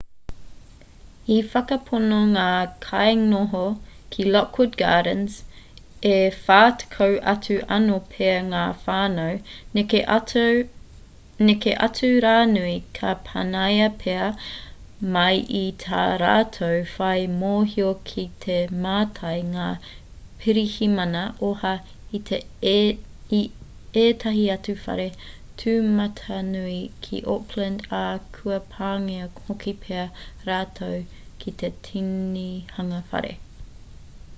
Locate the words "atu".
7.33-7.57, 11.81-12.11, 24.57-24.77